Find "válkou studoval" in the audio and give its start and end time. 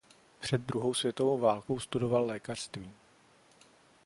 1.39-2.25